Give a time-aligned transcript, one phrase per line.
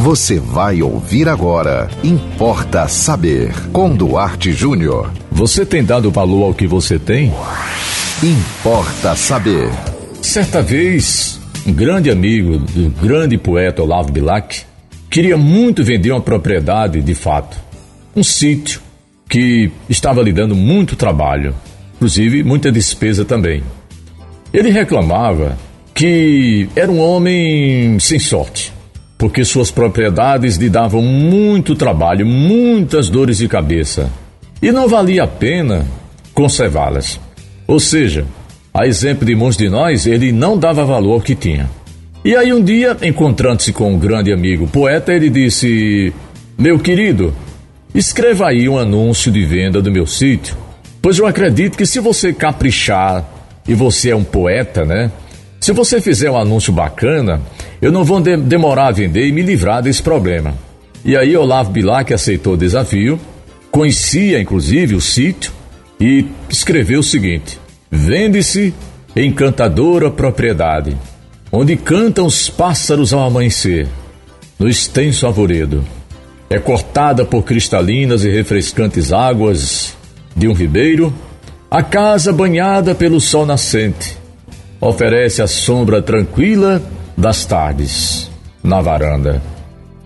[0.00, 1.86] Você vai ouvir agora.
[2.02, 3.52] Importa saber.
[3.70, 5.12] Com Duarte Júnior.
[5.30, 7.30] Você tem dado valor ao que você tem?
[8.22, 9.70] Importa saber.
[10.22, 14.62] Certa vez, um grande amigo do grande poeta Olavo Bilac
[15.10, 17.58] queria muito vender uma propriedade de fato,
[18.16, 18.80] um sítio
[19.28, 21.54] que estava lhe dando muito trabalho,
[21.96, 23.62] inclusive muita despesa também.
[24.50, 25.58] Ele reclamava
[25.94, 28.72] que era um homem sem sorte,
[29.20, 34.10] porque suas propriedades lhe davam muito trabalho, muitas dores de cabeça,
[34.62, 35.86] e não valia a pena
[36.32, 37.20] conservá-las.
[37.66, 38.24] Ou seja,
[38.72, 41.68] a exemplo de muitos de nós, ele não dava valor ao que tinha.
[42.24, 46.14] E aí um dia, encontrando-se com um grande amigo poeta, ele disse:
[46.56, 47.34] Meu querido,
[47.94, 50.56] escreva aí um anúncio de venda do meu sítio,
[51.02, 53.28] pois eu acredito que se você caprichar
[53.68, 55.10] e você é um poeta, né?
[55.60, 57.38] Se você fizer um anúncio bacana,
[57.82, 60.54] eu não vou de demorar a vender e me livrar desse problema.
[61.04, 63.20] E aí Olavo Bilac aceitou o desafio,
[63.70, 65.52] conhecia inclusive o sítio
[66.00, 68.72] e escreveu o seguinte: Vende-se
[69.14, 70.96] encantadora propriedade,
[71.52, 73.86] onde cantam os pássaros ao amanhecer,
[74.58, 75.84] no extenso arvoredo.
[76.48, 79.94] É cortada por cristalinas e refrescantes águas
[80.34, 81.12] de um ribeiro,
[81.70, 84.19] a casa banhada pelo sol nascente
[84.80, 86.80] oferece a sombra tranquila
[87.16, 88.30] das tardes
[88.62, 89.42] na varanda.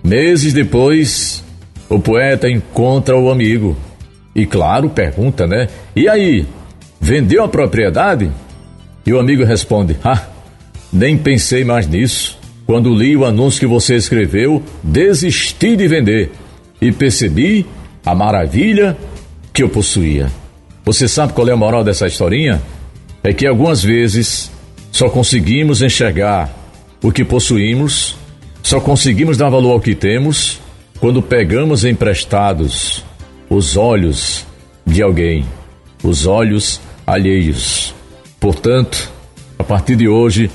[0.02, 1.44] Meses depois,
[1.88, 3.76] o poeta encontra o amigo
[4.34, 5.68] e, claro, pergunta, né?
[5.94, 6.46] E aí,
[7.00, 8.30] vendeu a propriedade?
[9.06, 10.22] E o amigo responde: Ah,
[10.92, 12.38] nem pensei mais nisso.
[12.66, 16.32] Quando li o anúncio que você escreveu, desisti de vender
[16.80, 17.66] e percebi
[18.04, 18.96] a maravilha
[19.52, 20.30] que eu possuía.
[20.84, 22.60] Você sabe qual é a moral dessa historinha?
[23.22, 24.50] É que algumas vezes
[24.94, 26.54] só conseguimos enxergar
[27.02, 28.14] o que possuímos,
[28.62, 30.60] só conseguimos dar valor ao que temos
[31.00, 33.04] quando pegamos emprestados
[33.50, 34.46] os olhos
[34.86, 35.44] de alguém,
[36.00, 37.92] os olhos alheios.
[38.38, 39.10] Portanto,
[39.58, 40.48] a partir de hoje,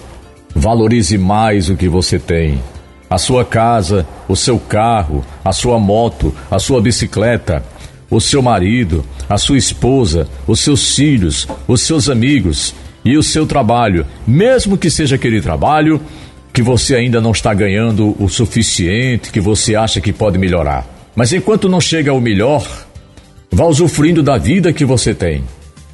[0.55, 2.61] valorize mais o que você tem.
[3.09, 7.61] A sua casa, o seu carro, a sua moto, a sua bicicleta,
[8.09, 12.73] o seu marido, a sua esposa, os seus filhos, os seus amigos
[13.03, 16.01] e o seu trabalho, mesmo que seja aquele trabalho
[16.53, 20.85] que você ainda não está ganhando o suficiente, que você acha que pode melhorar.
[21.15, 22.65] Mas enquanto não chega ao melhor,
[23.51, 25.43] vá usufruindo da vida que você tem,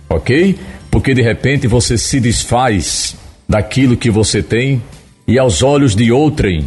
[0.09, 0.57] ok?
[0.89, 3.15] Porque de repente você se desfaz
[3.47, 4.81] daquilo que você tem
[5.27, 6.65] e aos olhos de outrem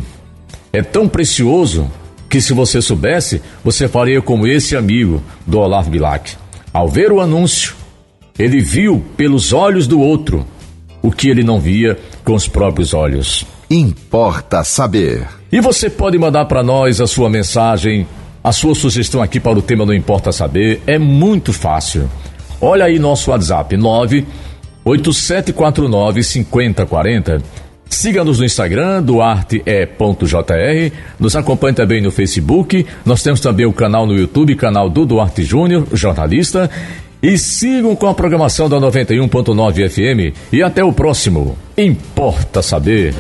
[0.73, 1.91] é tão precioso
[2.29, 6.37] que se você soubesse, você faria como esse amigo do Olavo Bilac.
[6.73, 7.75] Ao ver o anúncio,
[8.39, 10.47] ele viu pelos olhos do outro
[11.03, 13.45] o que ele não via com os próprios olhos.
[13.71, 15.27] Importa saber.
[15.51, 18.07] E você pode mandar para nós a sua mensagem,
[18.43, 20.83] a sua sugestão aqui para o tema do Importa Saber.
[20.87, 22.11] É muito fácil.
[22.61, 27.43] Olha aí nosso WhatsApp 98749 5040.
[27.89, 30.93] Siga-nos no Instagram, duarte.jr.
[31.19, 32.85] Nos acompanhe também no Facebook.
[33.05, 36.71] Nós temos também o canal no YouTube, canal do Duarte Júnior, jornalista.
[37.23, 40.37] E sigam com a programação da 91.9 FM.
[40.53, 41.59] E até o próximo.
[41.77, 43.15] Importa saber.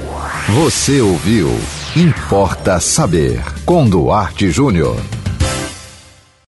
[0.48, 1.50] Você ouviu
[1.96, 4.96] Importa Saber com Duarte Júnior.